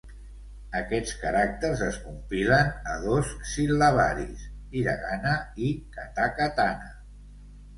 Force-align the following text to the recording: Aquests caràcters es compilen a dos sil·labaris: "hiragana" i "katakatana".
Aquests 0.77 1.11
caràcters 1.23 1.83
es 1.87 1.99
compilen 2.05 2.71
a 2.93 2.97
dos 3.03 3.35
sil·labaris: 3.51 4.49
"hiragana" 4.81 5.37
i 5.69 5.71
"katakatana". 5.99 6.91